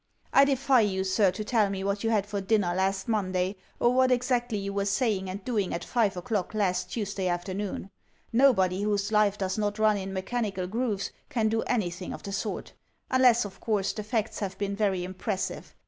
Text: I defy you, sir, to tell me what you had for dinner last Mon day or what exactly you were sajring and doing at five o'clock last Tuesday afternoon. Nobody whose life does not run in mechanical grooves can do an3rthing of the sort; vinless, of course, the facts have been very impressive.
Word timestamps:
I 0.33 0.45
defy 0.45 0.81
you, 0.81 1.03
sir, 1.03 1.29
to 1.29 1.43
tell 1.43 1.69
me 1.69 1.83
what 1.83 2.03
you 2.03 2.09
had 2.09 2.25
for 2.25 2.41
dinner 2.41 2.73
last 2.73 3.07
Mon 3.07 3.31
day 3.33 3.55
or 3.79 3.93
what 3.93 4.11
exactly 4.11 4.57
you 4.57 4.73
were 4.73 4.85
sajring 4.85 5.29
and 5.29 5.45
doing 5.45 5.75
at 5.75 5.83
five 5.83 6.17
o'clock 6.17 6.55
last 6.55 6.91
Tuesday 6.91 7.27
afternoon. 7.27 7.91
Nobody 8.33 8.81
whose 8.81 9.11
life 9.11 9.37
does 9.37 9.59
not 9.59 9.77
run 9.77 9.97
in 9.97 10.11
mechanical 10.11 10.65
grooves 10.65 11.11
can 11.29 11.49
do 11.49 11.61
an3rthing 11.69 12.15
of 12.15 12.23
the 12.23 12.31
sort; 12.31 12.73
vinless, 13.11 13.45
of 13.45 13.59
course, 13.59 13.93
the 13.93 14.01
facts 14.03 14.39
have 14.39 14.57
been 14.57 14.75
very 14.75 15.03
impressive. 15.03 15.75